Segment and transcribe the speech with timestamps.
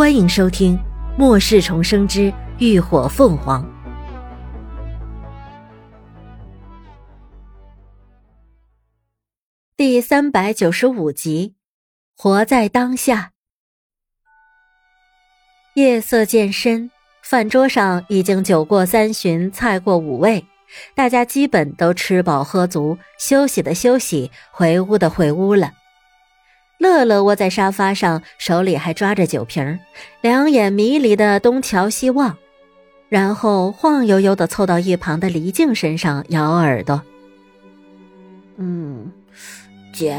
[0.00, 0.78] 欢迎收听
[1.18, 3.62] 《末世重生之浴火凤凰》
[9.76, 11.54] 第三百九十五集。
[12.16, 13.32] 活在当下。
[15.74, 16.90] 夜色渐深，
[17.20, 20.46] 饭桌上已经酒过三巡，菜过五味，
[20.94, 25.72] 大家基本都吃饱喝足，休息的休息，回屋的回屋了。
[26.80, 29.78] 乐乐窝在沙发上，手里还抓着酒瓶，
[30.22, 32.38] 两眼迷离的东瞧西望，
[33.10, 37.02] 然后晃悠悠的凑到一旁的黎静身上咬耳朵
[38.56, 39.12] ：“嗯，
[39.92, 40.18] 姐，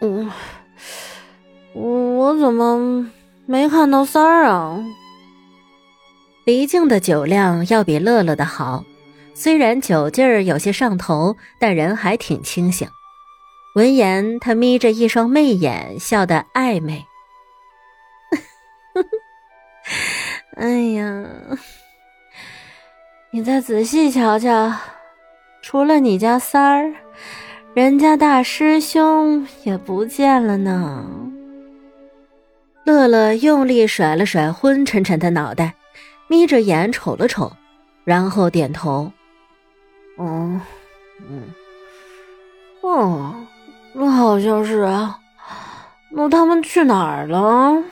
[0.00, 0.28] 嗯。”
[1.72, 3.08] 我怎么
[3.46, 4.84] 没看到三儿啊？
[6.44, 8.84] 黎静的酒量要比乐乐的好，
[9.34, 12.88] 虽然酒劲儿有些上头，但人还挺清醒。
[13.74, 17.06] 闻言，他眯着一双媚眼，笑得暧昧。
[20.56, 21.24] 哎呀，
[23.30, 24.72] 你再仔细瞧瞧，
[25.62, 26.92] 除了你家三儿，
[27.72, 31.06] 人家大师兄也不见了呢。
[32.84, 35.74] 乐乐用力甩了甩昏沉沉的脑袋，
[36.26, 37.52] 眯着眼瞅了瞅，
[38.04, 39.12] 然后点头
[40.18, 40.60] ：“嗯，
[41.20, 41.54] 嗯，
[42.80, 43.46] 哦，
[43.92, 45.18] 那好像是啊。
[46.10, 47.82] 那他们去哪儿了？”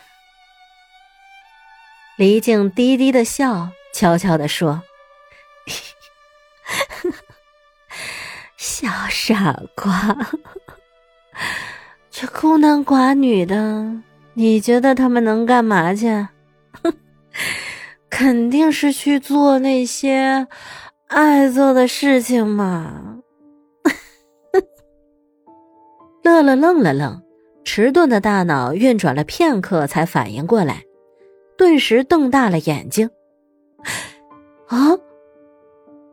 [2.17, 4.83] 黎静低低的笑，悄悄的说
[8.57, 10.17] ：“小傻瓜，
[12.11, 14.03] 这孤男寡女的。”
[14.35, 16.29] 你觉得他们能干嘛去？
[18.09, 20.47] 肯定是去做那些
[21.09, 23.18] 爱做的事情嘛。
[26.29, 27.23] 乐乐愣了愣，
[27.65, 30.85] 迟钝的大脑运转了片刻，才反应过来，
[31.57, 33.09] 顿时瞪大了眼睛。
[34.67, 34.93] 啊，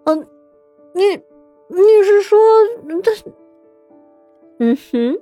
[0.05, 0.27] 嗯，
[0.93, 1.03] 你
[1.69, 2.39] 你是说
[3.03, 3.11] 他？
[4.59, 5.17] 嗯哼，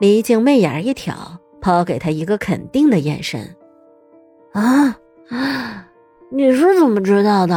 [0.00, 1.14] 黎静媚眼一挑。
[1.64, 3.40] 抛给他一个肯定的眼神，
[4.50, 4.98] 啊，
[6.28, 7.54] 你是怎么知道的？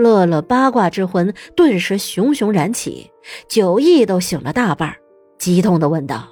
[0.00, 3.10] 乐乐八卦之魂顿时熊熊燃起，
[3.48, 4.94] 酒意都醒了大半，
[5.38, 6.28] 激动的问道：“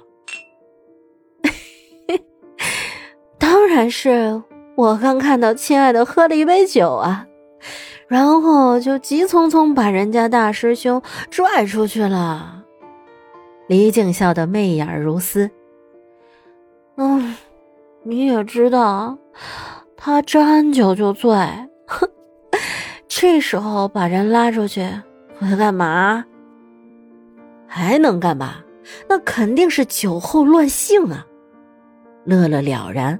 [3.39, 4.41] 当然是
[4.75, 7.25] 我刚看到亲爱的喝了一杯酒啊，
[8.07, 12.63] 然后就急匆匆把人家大师兄拽出去了。”
[13.67, 15.49] 李静笑得媚眼如丝。
[16.97, 17.35] 嗯，
[18.03, 19.17] 你也知道，
[19.95, 21.37] 他沾酒就醉，
[23.21, 24.89] 这时候把人拉出去
[25.37, 26.23] 会干嘛？
[27.67, 28.63] 还能干嘛？
[29.09, 31.27] 那肯定是酒后乱性啊！
[32.23, 33.19] 乐乐了然，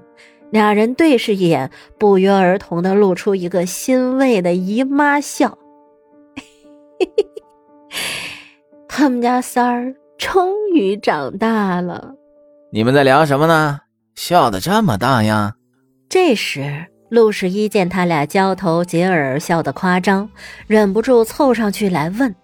[0.51, 5.57] 俩人对视一眼，不约而同的露出一个欣慰的姨妈笑。
[8.87, 12.13] 他们家三儿终于长大了。
[12.71, 13.81] 你们在聊什么呢？
[14.15, 15.55] 笑的这么大呀！
[16.07, 20.29] 这时，陆十一见他俩交头接耳，笑得夸张，
[20.67, 22.35] 忍不住凑上去来问：“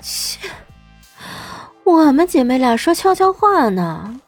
[0.00, 0.38] 切，
[1.84, 4.18] 我们姐妹俩说悄悄话呢，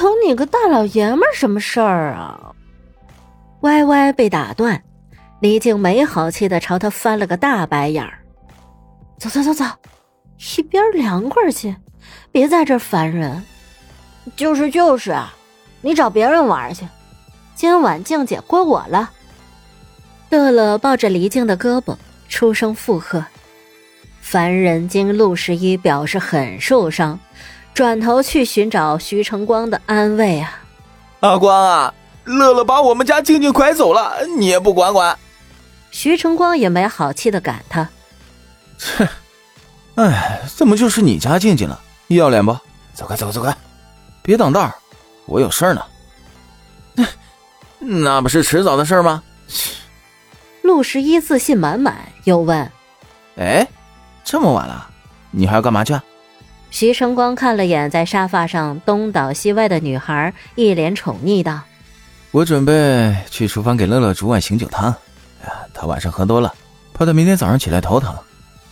[0.00, 2.52] 有你个大老爷们什么事儿啊？”
[3.62, 4.82] 歪歪被打断，
[5.40, 8.18] 李静没好气的朝他翻了个大白眼儿
[9.18, 9.64] ：“走走走走，
[10.58, 11.76] 一边凉快去，
[12.32, 13.44] 别在这烦人。”
[14.36, 15.32] 就是就是啊，
[15.80, 16.86] 你找别人玩去，
[17.60, 19.10] 今晚静姐归我了。
[20.30, 21.94] 乐乐抱着黎静的胳膊，
[22.26, 23.22] 出声附和。
[24.22, 27.20] 凡人经陆十一表示很受伤，
[27.74, 30.58] 转头去寻找徐成光的安慰啊。
[31.20, 31.92] 阿光啊，
[32.24, 35.18] 乐乐把我们家静静拐走了，你也不管管。
[35.90, 37.86] 徐成光也没好气的赶他。
[38.78, 39.06] 切，
[39.96, 41.78] 哎，怎么就是你家静静了？
[42.08, 42.56] 要脸不？
[42.94, 43.54] 走开，走开，走开。
[44.22, 44.74] 别挡道
[45.26, 45.84] 我有事儿呢。
[47.80, 49.22] 那那不是迟早的事吗？
[50.62, 52.70] 陆十一自信满满，又问
[53.36, 53.66] ：“哎，
[54.22, 54.88] 这么晚了，
[55.30, 55.98] 你还要干嘛去？”
[56.70, 61.60] 徐成光看了眼在沙发上东倒西歪的女孩，一脸宠溺道
[62.30, 64.86] ：“我准备去厨房给乐乐煮碗醒酒汤。
[65.44, 66.54] 呀，他晚上喝多了，
[66.92, 68.14] 怕他明天早上起来头疼。”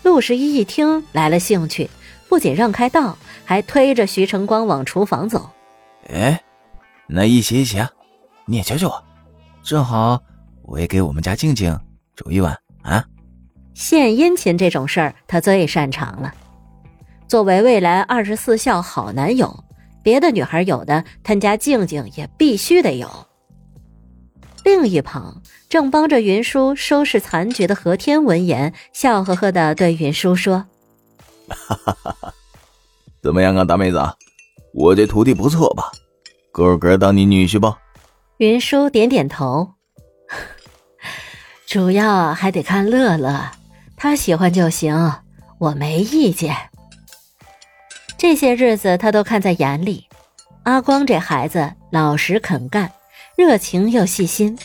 [0.05, 1.91] 陆十一一听来了兴趣。
[2.29, 3.17] 不仅让开道，
[3.47, 5.51] 还推着徐成光往厨房走。
[6.13, 6.41] 哎，
[7.07, 7.91] 那一起一起啊！
[8.49, 9.05] 你也教教我，
[9.63, 10.19] 正好
[10.63, 11.79] 我也给我们家静静
[12.17, 13.05] 煮一碗啊！
[13.75, 16.33] 献殷勤这种事儿，他最擅长了。
[17.29, 19.65] 作为未来二十四孝好男友，
[20.03, 23.07] 别的女孩有的，他家静静也必须得有。
[24.65, 30.65] 另一旁正帮着云舒收拾残局的何天闻言，笑呵呵的对云舒说
[31.49, 32.35] ：“哈哈哈哈，
[33.23, 34.03] 怎么样啊，大妹子？
[34.73, 35.93] 我这徒弟不错吧？
[36.51, 37.71] 够格当你女婿不？”
[38.39, 39.75] 云舒点点头，
[41.67, 43.51] 主要还得看乐乐，
[43.97, 45.13] 他喜欢就行，
[45.59, 46.55] 我没意见。
[48.17, 50.07] 这些日子他都看在眼里，
[50.63, 52.93] 阿光这孩子老实肯干，
[53.37, 54.57] 热情又细心，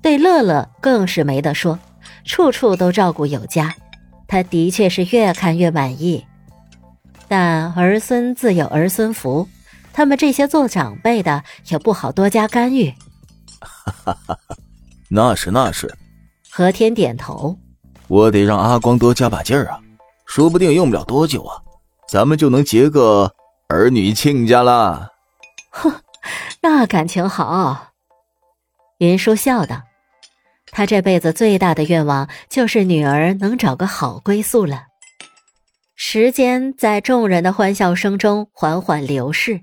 [0.00, 1.80] 对乐乐更是没得说，
[2.24, 3.74] 处处都照顾有加，
[4.28, 6.24] 他的确是越看越满意。
[7.26, 9.48] 但儿孙自有儿孙福，
[9.92, 12.94] 他们这些做长辈的也不好多加干预。
[13.92, 14.56] 哈哈哈！
[15.08, 15.92] 那是那是，
[16.50, 17.56] 何天点头。
[18.08, 19.80] 我得让阿光多加把劲儿啊，
[20.26, 21.60] 说不定用不了多久啊，
[22.08, 23.32] 咱们就能结个
[23.68, 25.10] 儿女亲家啦。
[25.70, 25.92] 哼，
[26.60, 27.88] 那感情好。
[28.98, 29.82] 云舒笑道
[30.72, 34.84] ：“他这辈子最大的愿望就是女儿能找个好归宿了。”
[35.94, 39.62] 时间在众人的欢笑声中缓缓流逝。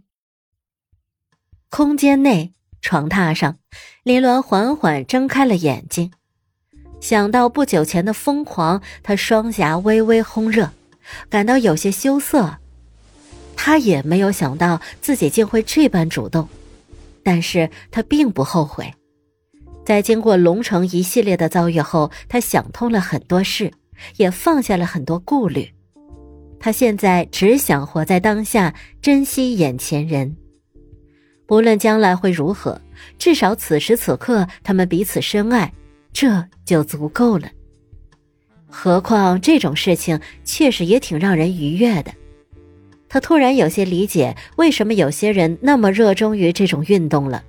[1.69, 2.53] 空间内。
[2.83, 3.57] 床榻上，
[4.03, 6.11] 林鸾缓缓睁开了眼睛，
[6.99, 10.69] 想到不久前的疯狂，他双颊微微烘热，
[11.29, 12.57] 感到有些羞涩。
[13.55, 16.47] 他也没有想到自己竟会这般主动，
[17.23, 18.93] 但是他并不后悔。
[19.85, 23.71] 在经过龙城一系列的遭遇后，他想通了很多事，
[24.17, 25.69] 也放下了很多顾虑。
[26.59, 30.35] 他现在只想活在当下，珍惜眼前人。
[31.45, 32.79] 不论将来会如何，
[33.17, 35.71] 至少此时此刻他们彼此深爱，
[36.11, 37.49] 这就足够了。
[38.67, 42.11] 何况这种事情确实也挺让人愉悦的。
[43.07, 47.43] 他突然有些理解为什么有些人那么热衷于这种运动了。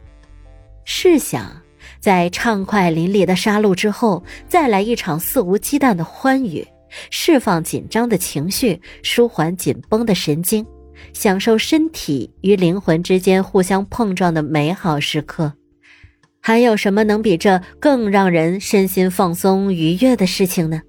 [0.85, 1.62] 试想，
[2.00, 6.67] 在畅快淋漓的杀戮之后，再来一场肆无忌惮的欢愉，
[7.08, 10.67] 释放紧张的情绪，舒缓紧绷的神经。
[11.12, 15.52] 享受身体与灵魂之间互相碰撞的美好时刻，
[16.41, 20.82] 还有什么能比这更让人身心放松愉悦的事情呢？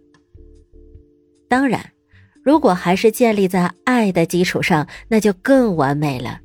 [1.48, 1.92] 当然，
[2.44, 6.40] 如果还是建立在爱的基础上，那就更完美了。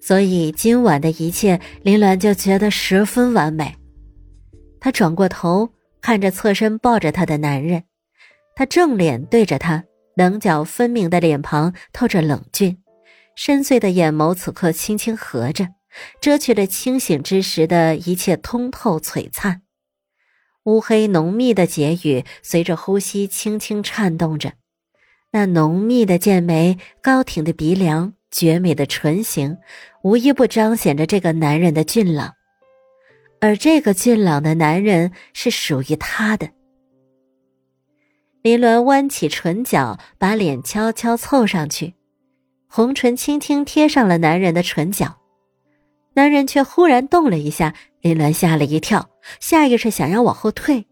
[0.00, 3.74] 所以今晚的一切，林鸾就觉得十分完美。
[4.80, 5.70] 他转过头，
[6.02, 7.84] 看着侧身抱着他的男人，
[8.54, 9.84] 他正脸对着他。
[10.16, 12.78] 棱角分明的脸庞透着冷峻，
[13.34, 15.68] 深邃的眼眸此刻轻轻合着，
[16.20, 19.62] 遮去了清醒之时的一切通透璀璨。
[20.64, 24.52] 乌黑浓密的睫羽随着呼吸轻轻颤动着，
[25.32, 29.58] 那浓密的剑眉、高挺的鼻梁、绝美的唇形，
[30.02, 32.32] 无一不彰显着这个男人的俊朗。
[33.40, 36.48] 而这个俊朗的男人是属于他的。
[38.44, 41.94] 林鸾弯起唇角，把脸悄悄凑上去，
[42.68, 45.16] 红唇轻轻贴上了男人的唇角。
[46.12, 49.08] 男人却忽然动了一下，林鸾吓了一跳，
[49.40, 50.84] 下意识想要往后退，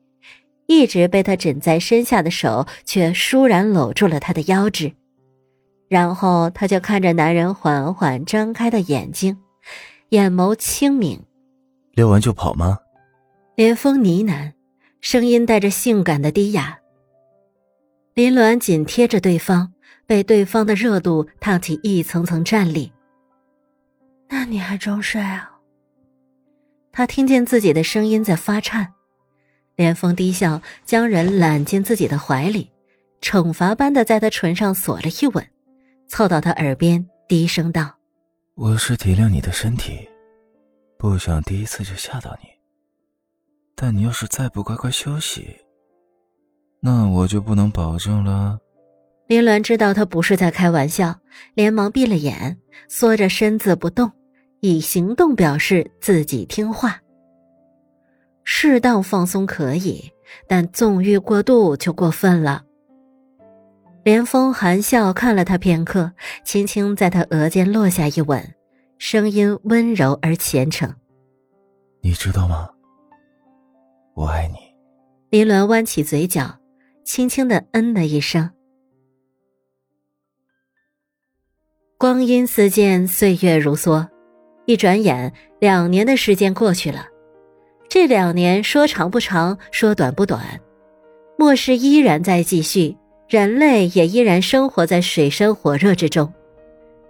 [0.64, 4.90] 一直被他枕在身下的手却倏然搂住了他的腰肢。
[5.90, 9.36] 然后他就看着男人缓缓睁开的眼睛，
[10.08, 11.22] 眼眸清明。
[11.92, 12.78] 溜完就跑吗？
[13.56, 14.52] 连峰呢喃，
[15.02, 16.78] 声音带着性感的低哑。
[18.14, 19.72] 林鸾紧贴着对方，
[20.06, 22.92] 被对方的热度烫起一层层战栗。
[24.28, 25.50] 那你还装睡啊？
[26.90, 28.92] 他听见自己的声音在发颤，
[29.76, 32.70] 连峰低笑，将人揽进自己的怀里，
[33.22, 35.46] 惩罚般的在他唇上锁了一吻，
[36.06, 37.94] 凑到他耳边低声道
[38.56, 40.06] ：“我是体谅你的身体，
[40.98, 42.48] 不想第一次就吓到你。
[43.74, 45.56] 但你要是再不乖乖休息……”
[46.84, 48.58] 那我就不能保证了。
[49.28, 51.14] 林鸾知道他不是在开玩笑，
[51.54, 52.58] 连忙闭了眼，
[52.88, 54.10] 缩着身子不动，
[54.60, 57.00] 以行动表示自己听话。
[58.42, 60.10] 适当放松可以，
[60.48, 62.64] 但纵欲过度就过分了。
[64.02, 66.12] 连峰含笑看了他片刻，
[66.44, 68.54] 轻轻在他额间落下一吻，
[68.98, 70.92] 声音温柔而虔诚
[72.02, 72.68] ：“你知道吗？
[74.14, 74.56] 我爱你。”
[75.30, 76.58] 林鸾弯起嘴角。
[77.04, 78.50] 轻轻的嗯了一声。
[81.98, 84.06] 光阴似箭，岁月如梭，
[84.66, 87.06] 一转眼，两年的时间过去了。
[87.88, 90.60] 这两年说长不长，说短不短，
[91.38, 92.96] 末世依然在继续，
[93.28, 96.32] 人类也依然生活在水深火热之中。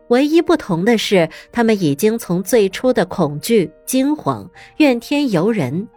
[0.09, 5.89] 唯一不同的是，他们已经从最初的恐惧、惊慌、怨天尤人，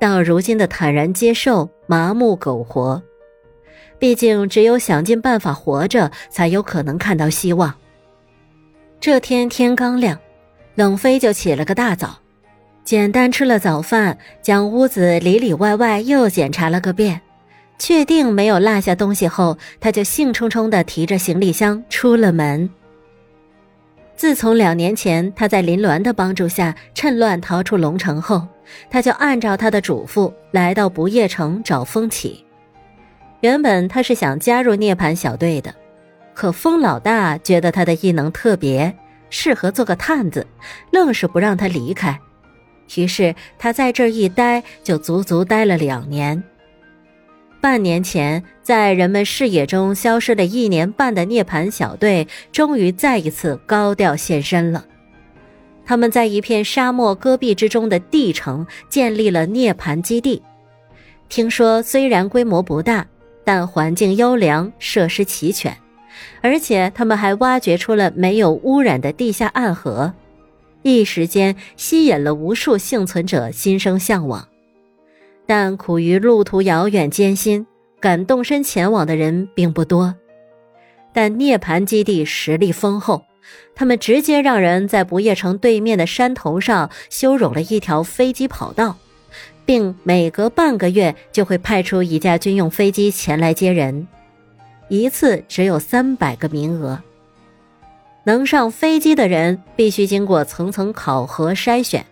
[0.00, 3.00] 到如今的坦然接受、麻木苟活。
[4.00, 7.72] 毕竟，只有想尽办法活着，才有可能看到希望。
[8.98, 10.18] 这天天刚亮，
[10.74, 12.18] 冷飞就起了个大早，
[12.82, 17.20] 简单吃了早饭，将屋子里里外外又检查了个遍，
[17.78, 22.68] 确定没有落下东西后，他就兴冲冲地提着行李箱出了门。
[24.16, 28.46] 自从两年前他在林鸾的帮助下趁乱逃出龙城后，
[28.90, 32.42] 他就按照他的嘱咐来到不夜城找风起。
[33.40, 35.74] 原本他是想加入涅槃小队的，
[36.34, 38.94] 可风老大觉得他的异能特别，
[39.30, 40.46] 适合做个探子，
[40.90, 42.18] 愣是不让他离开。
[42.96, 46.42] 于是他在这一待就足足待了两年。
[47.60, 54.84] 半年前，在人们视野中消失了一年半的涅槃小队，终于再一次高调现身了。
[55.84, 60.42] 他们在一片沙漠戈壁之中的地城建立了涅槃基地。
[61.28, 63.06] 听说虽然规模不大，
[63.44, 65.76] 但环境优良，设施齐全，
[66.40, 70.12] 而且他们还挖掘出了没有污染的地下暗河，
[70.82, 74.46] 一时间吸引了无数幸存者心生向往。
[75.46, 77.66] 但苦于路途遥远艰辛，
[77.98, 80.14] 敢动身前往的人并不多。
[81.12, 83.24] 但涅槃基地实力丰厚，
[83.74, 88.96] 他们直接让人在不夜城对面的山头上修容了一条飞机跑道。
[89.64, 94.06] 并每隔半个月就会派出一架军用飞机前来接人，
[94.88, 97.00] 一次只有三百个名额。
[98.24, 102.04] 能上飞机的人必须经过层层考核筛选，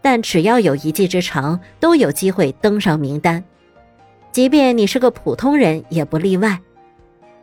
[0.00, 3.44] 但只要有一技之长，都有机会登上名单。
[4.32, 6.58] 即便你是个普通人，也不例外。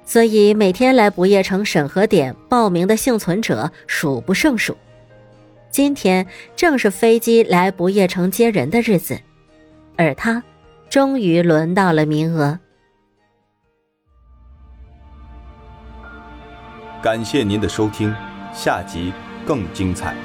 [0.06, 4.76] 所以每天来不夜城审核点报名的幸存者数不胜数。
[5.78, 9.20] 今天正是飞机来不夜城接人的日子。
[9.96, 10.42] 而他，
[10.90, 12.58] 终于轮到了名额。
[17.00, 18.12] 感谢您的收听，
[18.52, 19.14] 下集
[19.46, 20.16] 更精彩。